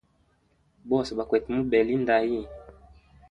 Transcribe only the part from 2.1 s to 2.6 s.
hayi.